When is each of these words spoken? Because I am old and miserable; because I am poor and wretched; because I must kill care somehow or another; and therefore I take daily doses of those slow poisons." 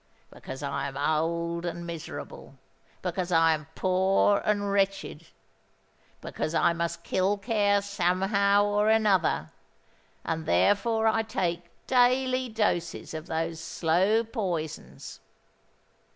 Because 0.33 0.63
I 0.63 0.87
am 0.87 0.97
old 0.97 1.63
and 1.63 1.85
miserable; 1.85 2.55
because 3.03 3.31
I 3.31 3.53
am 3.53 3.67
poor 3.75 4.41
and 4.43 4.71
wretched; 4.71 5.27
because 6.21 6.55
I 6.55 6.73
must 6.73 7.03
kill 7.03 7.37
care 7.37 7.83
somehow 7.83 8.65
or 8.65 8.89
another; 8.89 9.51
and 10.25 10.47
therefore 10.47 11.05
I 11.05 11.21
take 11.21 11.69
daily 11.85 12.49
doses 12.49 13.13
of 13.13 13.27
those 13.27 13.59
slow 13.59 14.23
poisons." 14.23 15.19